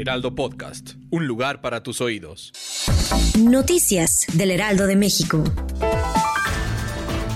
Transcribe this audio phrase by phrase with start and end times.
[0.00, 0.92] Heraldo Podcast.
[1.10, 2.52] Un lugar para tus oídos.
[3.38, 5.44] Noticias del Heraldo de México.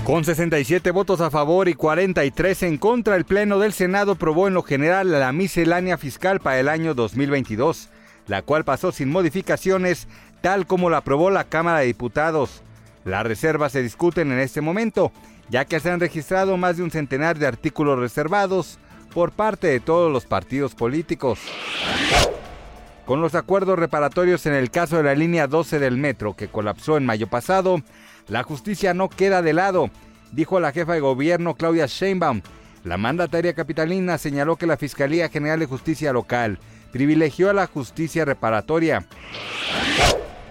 [0.03, 4.55] Con 67 votos a favor y 43 en contra, el Pleno del Senado aprobó en
[4.55, 7.89] lo general la miscelánea fiscal para el año 2022,
[8.25, 10.07] la cual pasó sin modificaciones,
[10.41, 12.63] tal como la aprobó la Cámara de Diputados.
[13.03, 15.11] Las reservas se discuten en este momento,
[15.49, 18.79] ya que se han registrado más de un centenar de artículos reservados
[19.13, 21.39] por parte de todos los partidos políticos.
[23.05, 26.97] Con los acuerdos reparatorios en el caso de la línea 12 del metro que colapsó
[26.97, 27.81] en mayo pasado,
[28.27, 29.91] la justicia no queda de lado,
[30.31, 32.41] dijo la jefa de gobierno Claudia Sheinbaum.
[32.83, 36.57] La mandataria capitalina señaló que la Fiscalía General de Justicia Local
[36.91, 39.05] privilegió a la justicia reparatoria.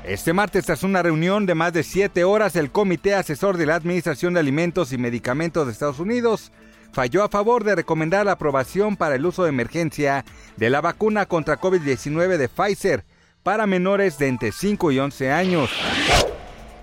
[0.04, 3.74] Este martes, tras una reunión de más de siete horas, el Comité Asesor de la
[3.74, 6.52] Administración de Alimentos y Medicamentos de Estados Unidos
[6.94, 10.24] falló a favor de recomendar la aprobación para el uso de emergencia
[10.56, 13.04] de la vacuna contra COVID-19 de Pfizer
[13.42, 15.70] para menores de entre 5 y 11 años.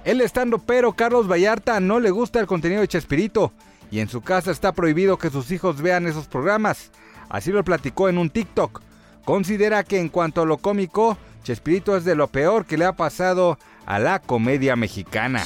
[0.03, 3.53] El estando pero Carlos Vallarta no le gusta el contenido de Chespirito
[3.89, 6.91] y en su casa está prohibido que sus hijos vean esos programas.
[7.29, 8.81] Así lo platicó en un TikTok.
[9.23, 12.93] Considera que en cuanto a lo cómico, Chespirito es de lo peor que le ha
[12.93, 15.43] pasado a la comedia mexicana.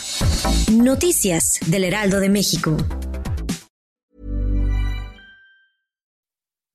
[0.71, 2.77] Noticias del Heraldo de México.